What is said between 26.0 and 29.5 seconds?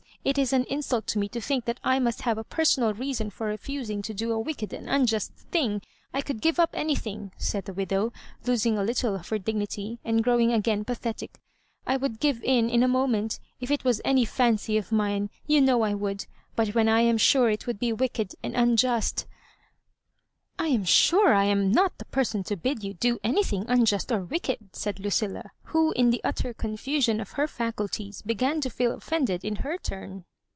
the utter confusion of her faculties, began to feel offended